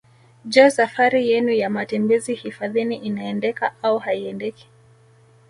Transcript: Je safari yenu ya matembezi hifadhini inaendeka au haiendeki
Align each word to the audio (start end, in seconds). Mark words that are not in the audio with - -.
Je 0.45 0.69
safari 0.71 1.27
yenu 1.29 1.51
ya 1.51 1.69
matembezi 1.69 2.33
hifadhini 2.35 2.95
inaendeka 2.95 3.75
au 3.83 3.97
haiendeki 3.99 4.67